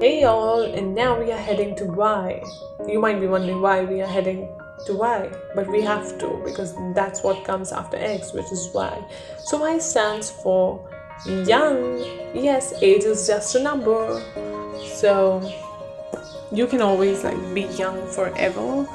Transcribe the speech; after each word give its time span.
Hey 0.00 0.20
y'all, 0.22 0.62
and 0.62 0.94
now 0.94 1.18
we 1.18 1.32
are 1.32 1.40
heading 1.40 1.74
to 1.74 1.84
Y. 1.86 2.40
You 2.86 3.00
might 3.00 3.18
be 3.18 3.26
wondering 3.26 3.60
why 3.60 3.82
we 3.82 4.00
are 4.00 4.06
heading 4.06 4.48
to 4.86 4.94
Y, 4.94 5.28
but 5.56 5.66
we 5.66 5.82
have 5.82 6.16
to 6.20 6.40
because 6.44 6.72
that's 6.94 7.24
what 7.24 7.44
comes 7.44 7.72
after 7.72 7.96
X, 7.96 8.32
which 8.32 8.52
is 8.52 8.70
Y. 8.72 9.04
So 9.38 9.58
Y 9.58 9.78
stands 9.78 10.30
for 10.30 10.88
young. 11.26 11.98
Yes, 12.32 12.74
age 12.80 13.02
is 13.02 13.26
just 13.26 13.56
a 13.56 13.60
number. 13.60 14.22
So 14.86 15.42
you 16.52 16.68
can 16.68 16.80
always 16.80 17.24
like 17.24 17.52
be 17.52 17.62
young 17.62 18.06
forever. 18.06 18.86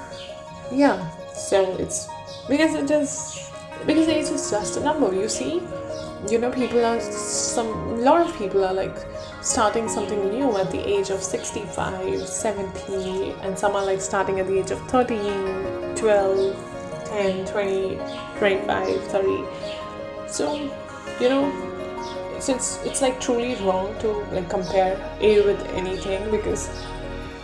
Yeah, 0.71 1.09
so 1.33 1.75
it's 1.79 2.07
because 2.47 2.75
it 2.75 2.89
is 2.89 3.51
because 3.85 4.07
age 4.07 4.31
is 4.31 4.49
just 4.49 4.77
a 4.77 4.79
number, 4.79 5.13
you 5.13 5.27
see? 5.27 5.61
You 6.29 6.39
know, 6.39 6.49
people 6.49 6.85
are 6.85 7.01
some 7.01 7.67
a 7.67 7.95
lot 7.95 8.21
of 8.21 8.33
people 8.37 8.63
are 8.63 8.73
like 8.73 8.95
starting 9.43 9.89
something 9.89 10.29
new 10.29 10.57
at 10.57 10.71
the 10.71 10.79
age 10.79 11.09
of 11.09 11.21
65, 11.21 12.27
70, 12.27 13.31
and 13.41 13.59
some 13.59 13.75
are 13.75 13.85
like 13.85 13.99
starting 13.99 14.39
at 14.39 14.47
the 14.47 14.57
age 14.57 14.71
of 14.71 14.79
13, 14.89 15.95
12, 15.95 17.05
10, 17.05 17.45
20, 17.45 17.99
25, 18.37 19.03
30. 19.03 19.43
So, 20.27 20.55
you 21.19 21.29
know, 21.29 22.39
since 22.39 22.79
it's 22.85 23.01
like 23.01 23.19
truly 23.19 23.55
wrong 23.65 23.93
to 23.99 24.11
like 24.31 24.49
compare 24.49 24.97
A 25.19 25.45
with 25.45 25.61
anything 25.73 26.31
because 26.31 26.69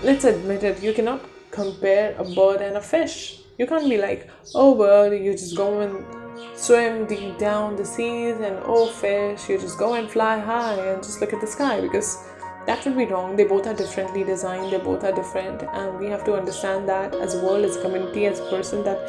let's 0.01 0.23
admit 0.23 0.63
it, 0.63 0.81
you 0.81 0.93
cannot 0.93 1.21
compare 1.51 2.15
a 2.17 2.23
bird 2.23 2.61
and 2.61 2.77
a 2.77 2.81
fish. 2.81 3.41
You 3.57 3.67
can't 3.67 3.89
be 3.89 3.97
like, 3.97 4.29
oh 4.55 4.73
bird, 4.73 5.21
you 5.21 5.33
just 5.33 5.57
go 5.57 5.81
and 5.81 6.18
swim 6.55 7.05
deep 7.05 7.37
down 7.37 7.75
the 7.75 7.85
seas 7.85 8.39
and 8.39 8.59
oh 8.63 8.87
fish 8.87 9.49
you 9.49 9.57
just 9.57 9.77
go 9.77 9.93
and 9.93 10.09
fly 10.09 10.37
high 10.39 10.75
and 10.75 11.03
just 11.03 11.21
look 11.21 11.33
at 11.33 11.41
the 11.41 11.47
sky 11.47 11.79
because 11.81 12.17
that 12.65 12.85
would 12.85 12.97
be 12.97 13.05
wrong. 13.05 13.35
They 13.35 13.45
both 13.45 13.65
are 13.65 13.73
differently 13.73 14.23
designed 14.23 14.71
they 14.71 14.77
both 14.77 15.03
are 15.03 15.11
different 15.11 15.63
and 15.63 15.97
we 15.97 16.07
have 16.07 16.23
to 16.25 16.35
understand 16.35 16.87
that 16.89 17.15
as 17.15 17.35
a 17.35 17.43
world 17.43 17.65
as 17.65 17.77
a 17.77 17.81
community 17.81 18.25
as 18.25 18.39
a 18.39 18.49
person 18.49 18.83
that 18.83 18.99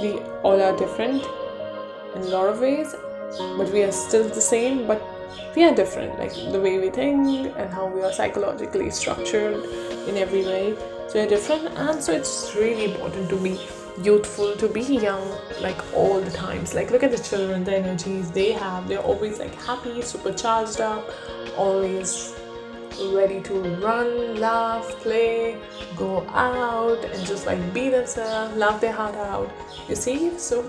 we 0.00 0.20
all 0.42 0.60
are 0.62 0.76
different 0.76 1.24
in 2.14 2.22
a 2.22 2.26
lot 2.26 2.48
of 2.48 2.60
ways 2.60 2.94
but 3.56 3.72
we 3.72 3.82
are 3.82 3.92
still 3.92 4.28
the 4.28 4.40
same 4.40 4.86
but 4.86 5.02
we 5.56 5.64
are 5.64 5.74
different 5.74 6.18
like 6.18 6.34
the 6.52 6.60
way 6.60 6.78
we 6.78 6.90
think 6.90 7.52
and 7.56 7.72
how 7.72 7.86
we 7.86 8.02
are 8.02 8.12
psychologically 8.12 8.90
structured 8.90 9.64
in 10.08 10.16
every 10.16 10.44
way. 10.44 10.74
So 11.08 11.14
we're 11.14 11.28
different 11.28 11.68
and 11.76 12.02
so 12.02 12.12
it's 12.12 12.54
really 12.54 12.92
important 12.92 13.28
to 13.30 13.36
be 13.36 13.58
youthful 14.02 14.54
to 14.56 14.68
be 14.68 14.82
young 14.82 15.38
like 15.60 15.80
all 15.94 16.20
the 16.20 16.30
times. 16.30 16.74
Like 16.74 16.90
look 16.90 17.02
at 17.02 17.10
the 17.10 17.22
children 17.22 17.64
the 17.64 17.76
energies 17.76 18.30
they 18.30 18.52
have. 18.52 18.88
They're 18.88 19.00
always 19.00 19.38
like 19.38 19.54
happy 19.62 20.02
supercharged 20.02 20.80
up 20.80 21.08
always 21.56 22.34
ready 23.12 23.40
to 23.40 23.54
run 23.80 24.40
laugh 24.40 24.84
play 25.02 25.56
go 25.96 26.26
out 26.30 27.04
and 27.04 27.26
just 27.26 27.46
like 27.46 27.72
be 27.72 27.88
themselves 27.88 28.56
laugh 28.56 28.80
their 28.80 28.92
heart 28.92 29.14
out. 29.14 29.50
You 29.88 29.96
see? 29.96 30.36
So 30.38 30.62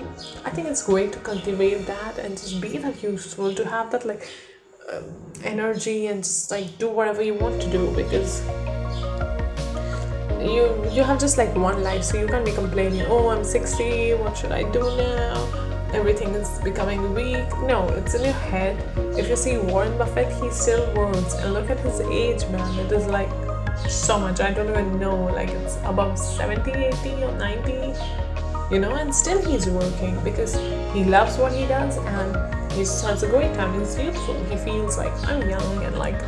i 0.46 0.50
think 0.50 0.68
it's 0.68 0.84
great 0.84 1.12
to 1.14 1.20
cultivate 1.20 1.86
that 1.86 2.18
and 2.18 2.38
just 2.38 2.62
be 2.62 2.78
that 2.78 3.02
useful 3.04 3.54
to 3.54 3.66
have 3.68 3.92
that 3.92 4.06
like 4.06 4.28
um, 4.92 5.04
energy 5.44 6.08
and 6.08 6.24
just 6.24 6.52
like 6.52 6.78
do 6.78 6.90
whatever 6.90 7.22
you 7.22 7.34
want 7.36 7.62
to 7.62 7.72
do 7.72 7.92
because 7.96 8.42
you 10.40 10.90
you 10.92 11.04
have 11.04 11.20
just 11.20 11.38
like 11.38 11.54
one 11.56 11.84
life 11.84 12.04
so 12.04 12.18
you 12.18 12.28
can't 12.28 12.46
be 12.46 12.52
complaining 12.52 13.02
oh 13.08 13.30
i'm 13.30 13.44
60 13.44 14.14
what 14.16 14.38
should 14.38 14.52
i 14.52 14.64
do 14.72 14.82
now? 14.98 15.70
Everything 15.92 16.30
is 16.36 16.60
becoming 16.60 17.16
weak. 17.16 17.50
No 17.64 17.88
it's 17.90 18.14
in 18.14 18.24
your 18.24 18.34
head. 18.34 18.78
If 19.18 19.28
you 19.28 19.36
see 19.36 19.58
warren 19.58 19.98
buffett 19.98 20.32
he 20.40 20.52
still 20.52 20.86
works. 20.94 21.34
And 21.34 21.54
look 21.54 21.72
at 21.72 21.80
his 21.80 22.00
age 22.02 22.48
man. 22.52 22.80
It 22.86 22.92
is 22.92 23.08
like 23.08 23.30
so 23.90 24.20
much. 24.20 24.40
I 24.40 24.52
don't 24.52 24.70
even 24.70 25.00
know 25.00 25.16
like 25.26 25.50
it's 25.50 25.78
above 25.78 26.20
70 26.20 26.72
80 26.72 27.24
or 27.24 27.32
90 27.40 27.72
you 28.72 28.80
know? 28.80 28.94
And 28.96 29.14
still 29.14 29.42
he's 29.44 29.68
working 29.68 30.20
because 30.24 30.54
he 30.94 31.04
loves 31.04 31.38
what 31.38 31.54
he 31.54 31.66
does 31.66 31.98
and 31.98 32.59
he 32.72 32.80
has 32.80 33.24
a 33.24 33.28
great 33.28 33.54
time 33.56 33.78
he's 33.80 33.98
youthful 33.98 34.36
he 34.46 34.58
feels 34.58 34.98
like 34.98 35.14
i'm 35.28 35.48
young 35.50 35.84
and 35.84 35.98
like 35.98 36.22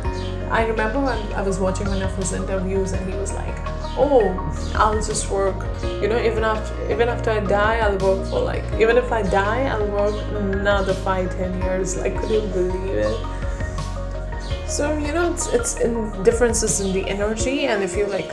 i 0.50 0.66
remember 0.66 1.00
when 1.00 1.32
i 1.34 1.42
was 1.42 1.58
watching 1.58 1.86
one 1.88 2.02
of 2.02 2.14
his 2.16 2.32
interviews 2.32 2.92
and 2.92 3.10
he 3.10 3.16
was 3.18 3.32
like 3.32 3.54
oh 3.96 4.32
i'll 4.74 5.02
just 5.02 5.30
work 5.30 5.56
you 6.00 6.08
know 6.08 6.20
even 6.22 6.44
after 6.44 6.92
even 6.92 7.08
after 7.08 7.30
i 7.30 7.40
die 7.40 7.78
i'll 7.78 7.98
work 7.98 8.26
for 8.28 8.40
like 8.40 8.64
even 8.80 8.96
if 8.96 9.12
i 9.12 9.22
die 9.22 9.64
i'll 9.64 9.86
work 9.88 10.14
another 10.62 10.94
five 10.94 11.30
ten 11.36 11.60
years. 11.62 11.96
Like 11.96 12.16
could 12.18 12.30
you 12.30 12.40
believe 12.40 12.96
it. 13.08 13.16
So 14.68 14.96
you 14.96 15.12
know 15.12 15.32
it's 15.32 15.46
it's 15.52 15.80
in 15.80 16.22
differences 16.22 16.80
in 16.80 16.92
the 16.92 17.08
energy 17.08 17.66
and 17.66 17.82
if 17.82 17.96
you 17.96 18.06
like 18.06 18.30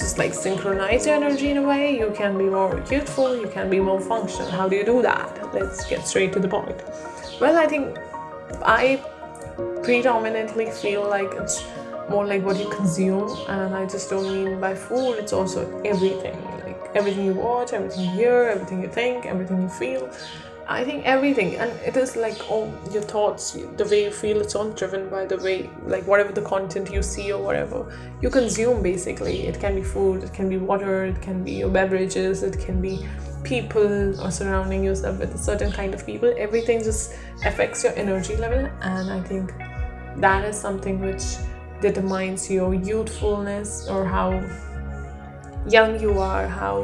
just 0.00 0.18
like 0.18 0.34
synchronize 0.34 1.06
your 1.06 1.16
energy 1.16 1.50
in 1.50 1.58
a 1.58 1.62
way. 1.62 1.98
You 1.98 2.12
can 2.16 2.36
be 2.36 2.44
more 2.44 2.82
youthful 2.90 3.36
you 3.36 3.48
can 3.48 3.70
be 3.70 3.80
more 3.80 4.00
functional. 4.00 4.50
How 4.50 4.68
do 4.68 4.76
you 4.76 4.84
do 4.84 5.02
that? 5.02 5.54
Let's 5.54 5.86
get 5.86 6.06
straight 6.06 6.32
to 6.34 6.40
the 6.40 6.48
point. 6.48 6.82
Well 7.40 7.56
i 7.58 7.66
think 7.66 7.98
i 8.64 9.02
predominantly 9.82 10.70
feel 10.70 11.08
like 11.08 11.30
it's 11.34 11.64
more 12.08 12.26
like 12.26 12.42
what 12.44 12.56
you 12.58 12.68
consume 12.68 13.28
and 13.48 13.74
i 13.74 13.86
just 13.86 14.10
don't 14.10 14.32
mean 14.32 14.60
by 14.60 14.74
food. 14.74 15.14
It's 15.18 15.32
also 15.32 15.60
everything 15.82 16.38
like 16.64 16.90
everything 16.94 17.24
you 17.26 17.34
watch 17.34 17.72
everything 17.72 18.04
you 18.04 18.10
hear 18.10 18.42
everything 18.54 18.82
you 18.82 18.88
think 18.88 19.26
everything 19.26 19.62
you 19.62 19.68
feel 19.68 20.10
i 20.68 20.82
think 20.84 21.04
everything 21.04 21.56
and 21.56 21.70
it 21.80 21.96
is 21.96 22.16
like 22.16 22.50
all 22.50 22.72
your 22.90 23.02
thoughts 23.02 23.52
the 23.76 23.84
way 23.90 24.04
you 24.04 24.10
feel 24.10 24.40
it's 24.40 24.54
all 24.54 24.70
driven 24.70 25.08
by 25.08 25.24
the 25.26 25.36
way 25.38 25.70
like 25.86 26.06
whatever 26.06 26.32
the 26.32 26.42
content 26.42 26.90
you 26.90 27.02
see 27.02 27.32
or 27.32 27.42
whatever. 27.42 27.92
You 28.22 28.30
consume 28.30 28.82
basically. 28.82 29.46
It 29.46 29.60
can 29.60 29.74
be 29.74 29.82
food 29.82 30.22
it 30.22 30.32
can 30.32 30.48
be 30.48 30.56
water 30.56 31.04
it 31.04 31.20
can 31.20 31.44
be 31.44 31.52
your 31.52 31.68
beverages 31.68 32.42
it 32.42 32.58
can 32.58 32.80
be 32.80 33.06
people 33.42 34.18
or 34.22 34.30
surrounding 34.30 34.82
yourself 34.82 35.18
with 35.18 35.34
a 35.34 35.38
certain 35.38 35.70
kind 35.70 35.92
of 35.92 36.06
people. 36.06 36.32
Everything 36.38 36.82
just 36.82 37.14
affects 37.44 37.84
your 37.84 37.92
energy 37.94 38.36
level 38.36 38.70
and 38.80 39.10
i 39.10 39.20
think 39.20 39.52
that 40.16 40.44
is 40.44 40.58
something 40.58 41.00
which 41.00 41.24
determines 41.80 42.50
your 42.50 42.74
youthfulness 42.74 43.88
or 43.88 44.04
how 44.04 44.30
young 45.68 46.00
you 46.00 46.18
are, 46.18 46.46
how 46.46 46.82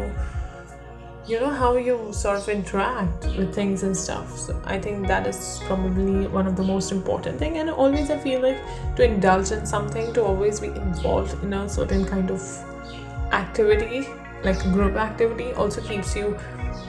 you 1.26 1.38
know 1.38 1.50
how 1.50 1.76
you 1.76 2.12
sort 2.12 2.38
of 2.38 2.48
interact 2.48 3.24
with 3.36 3.54
things 3.54 3.82
and 3.82 3.96
stuff. 3.96 4.38
So 4.38 4.60
I 4.64 4.78
think 4.78 5.06
that 5.06 5.26
is 5.26 5.60
probably 5.64 6.26
one 6.26 6.46
of 6.46 6.56
the 6.56 6.62
most 6.62 6.92
important 6.92 7.38
thing. 7.38 7.58
And 7.58 7.70
always 7.70 8.10
I 8.10 8.18
feel 8.18 8.40
like 8.40 8.58
to 8.96 9.04
indulge 9.04 9.52
in 9.52 9.66
something, 9.66 10.12
to 10.14 10.24
always 10.24 10.60
be 10.60 10.68
involved 10.68 11.42
in 11.42 11.52
a 11.52 11.68
certain 11.68 12.04
kind 12.04 12.30
of 12.30 12.42
activity, 13.32 14.08
like 14.42 14.60
group 14.72 14.96
activity, 14.96 15.52
also 15.52 15.80
keeps 15.82 16.16
you, 16.16 16.36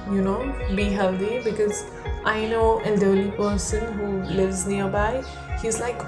you 0.09 0.21
know, 0.21 0.55
be 0.75 0.85
healthy 0.85 1.41
because 1.43 1.83
I 2.25 2.47
know 2.47 2.79
elderly 2.79 3.31
person 3.31 3.93
who 3.93 4.23
lives 4.23 4.65
nearby. 4.65 5.23
He's 5.61 5.79
like 5.79 6.01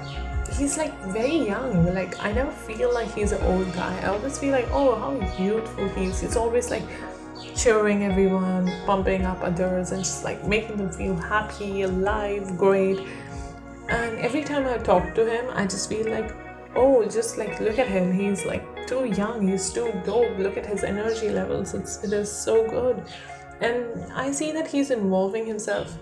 he's 0.56 0.78
like 0.78 0.96
very 1.06 1.36
young. 1.36 1.94
Like 1.94 2.22
I 2.24 2.32
never 2.32 2.50
feel 2.50 2.92
like 2.92 3.12
he's 3.12 3.32
an 3.32 3.42
old 3.42 3.72
guy. 3.74 4.00
I 4.00 4.06
always 4.06 4.38
feel 4.38 4.52
like, 4.52 4.68
oh, 4.70 4.94
how 4.96 5.36
beautiful 5.36 5.88
he 5.90 6.06
is. 6.06 6.20
He's 6.20 6.36
always 6.36 6.70
like 6.70 6.84
cheering 7.56 8.04
everyone, 8.04 8.70
pumping 8.86 9.24
up 9.24 9.42
others, 9.42 9.92
and 9.92 10.02
just 10.02 10.24
like 10.24 10.44
making 10.46 10.76
them 10.76 10.90
feel 10.90 11.14
happy, 11.14 11.82
alive, 11.82 12.56
great. 12.56 13.00
And 13.88 14.18
every 14.18 14.42
time 14.42 14.66
I 14.66 14.78
talk 14.78 15.14
to 15.14 15.26
him, 15.26 15.50
I 15.52 15.66
just 15.66 15.88
feel 15.88 16.10
like, 16.10 16.34
oh, 16.74 17.04
just 17.04 17.38
like 17.38 17.60
look 17.60 17.78
at 17.78 17.88
him. 17.88 18.12
He's 18.12 18.44
like 18.44 18.86
too 18.86 19.04
young. 19.06 19.48
He's 19.48 19.72
too 19.72 19.92
dope. 20.04 20.38
Look 20.38 20.56
at 20.56 20.66
his 20.66 20.84
energy 20.84 21.30
levels. 21.30 21.74
It's 21.74 22.02
it 22.02 22.12
is 22.12 22.30
so 22.30 22.68
good. 22.68 23.02
And 23.60 24.12
I 24.12 24.32
see 24.32 24.52
that 24.52 24.66
he's 24.66 24.90
involving 24.90 25.46
himself 25.46 25.96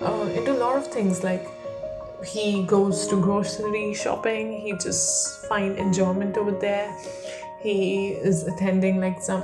uh, 0.00 0.28
into 0.34 0.52
a 0.52 0.58
lot 0.58 0.76
of 0.76 0.86
things 0.86 1.22
like 1.22 1.46
he 2.24 2.62
goes 2.64 3.06
to 3.08 3.20
grocery 3.20 3.92
shopping 3.94 4.60
he 4.60 4.72
just 4.74 5.44
find 5.46 5.76
enjoyment 5.76 6.36
over 6.36 6.52
there 6.52 6.96
he 7.60 8.08
is 8.10 8.44
attending 8.44 9.00
like 9.00 9.20
some 9.20 9.42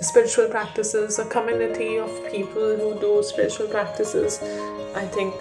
spiritual 0.00 0.48
practices 0.48 1.18
a 1.18 1.24
community 1.26 1.98
of 1.98 2.10
people 2.30 2.76
who 2.76 2.98
do 3.00 3.22
spiritual 3.22 3.66
practices 3.68 4.40
i 4.94 5.04
think 5.06 5.34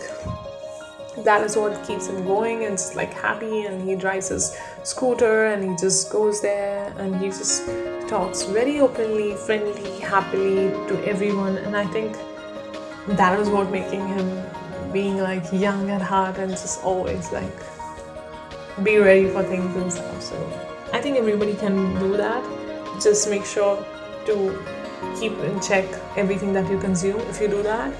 that 1.23 1.41
is 1.43 1.55
what 1.55 1.81
keeps 1.87 2.07
him 2.07 2.25
going 2.25 2.65
and 2.65 2.73
it's 2.73 2.95
like 2.95 3.13
happy 3.13 3.65
and 3.65 3.87
he 3.87 3.95
drives 3.95 4.29
his 4.29 4.57
scooter 4.83 5.45
and 5.45 5.69
he 5.69 5.75
just 5.77 6.09
goes 6.09 6.41
there 6.41 6.93
and 6.97 7.15
he 7.17 7.27
just 7.27 7.67
talks 8.07 8.43
very 8.43 8.79
openly 8.79 9.33
friendly 9.35 9.99
happily 9.99 10.69
to 10.87 11.01
everyone 11.05 11.57
and 11.57 11.75
i 11.75 11.85
think 11.87 12.15
that 13.07 13.39
is 13.39 13.49
what 13.49 13.69
making 13.71 14.07
him 14.07 14.45
being 14.91 15.17
like 15.17 15.43
young 15.51 15.89
at 15.89 16.01
heart 16.01 16.37
and 16.37 16.51
just 16.51 16.83
always 16.83 17.31
like 17.31 17.65
be 18.83 18.97
ready 18.97 19.29
for 19.29 19.43
things 19.43 19.75
and 19.75 19.91
stuff. 19.91 20.21
So 20.21 20.37
I 20.91 21.01
think 21.01 21.17
everybody 21.17 21.55
can 21.55 21.97
do 21.99 22.17
that. 22.17 22.43
Just 23.01 23.29
make 23.29 23.45
sure 23.45 23.85
to 24.25 24.57
keep 25.19 25.33
in 25.39 25.59
check 25.59 25.85
everything 26.15 26.53
that 26.53 26.69
you 26.69 26.79
consume. 26.79 27.19
If 27.29 27.41
you 27.41 27.47
do 27.47 27.63
that, 27.63 27.93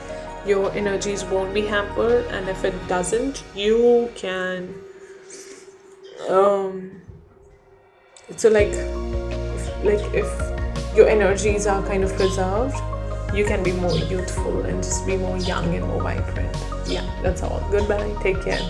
your 0.45 0.71
energies 0.71 1.23
won't 1.25 1.53
be 1.53 1.61
hampered, 1.61 2.25
and 2.27 2.47
if 2.49 2.63
it 2.63 2.75
doesn't, 2.87 3.43
you 3.55 4.09
can 4.15 4.73
um, 6.29 7.01
So 8.37 8.49
like, 8.49 8.73
if, 8.73 9.83
like 9.83 10.13
if 10.13 10.97
your 10.97 11.07
energies 11.07 11.67
are 11.67 11.83
kind 11.85 12.03
of 12.03 12.11
preserved, 12.13 12.75
you 13.33 13.45
can 13.45 13.63
be 13.63 13.71
more 13.73 13.95
youthful 13.95 14.65
and 14.65 14.81
just 14.81 15.05
be 15.05 15.17
more 15.17 15.37
young 15.37 15.75
and 15.75 15.87
more 15.87 16.01
vibrant. 16.01 16.55
Yeah, 16.87 17.05
that's 17.21 17.43
all. 17.43 17.65
Goodbye. 17.69 18.15
Take 18.21 18.41
care. 18.41 18.61